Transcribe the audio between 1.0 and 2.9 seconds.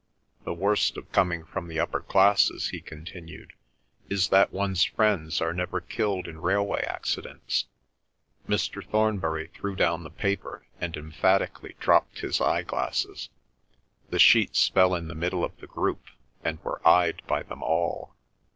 coming from the upper classes," he